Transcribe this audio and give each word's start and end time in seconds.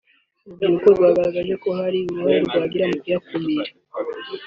urubyiruko 0.43 0.87
rwagaragaje 0.95 1.53
ko 1.63 1.69
hari 1.79 1.99
uruhare 2.11 2.39
rwagira 2.47 2.85
mu 2.89 2.97
kuyakumira 3.01 3.71